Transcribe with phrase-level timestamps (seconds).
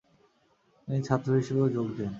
[0.87, 2.09] তিনি ছাত্র হিসেবেও যোগ দেন।